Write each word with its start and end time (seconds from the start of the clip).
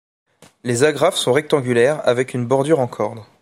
Les 0.63 0.83
agrafes 0.83 1.13
sont 1.15 1.31
rectangulaires 1.31 2.01
avec 2.07 2.33
une 2.33 2.47
bordure 2.47 2.79
en 2.79 2.87
corde. 2.87 3.23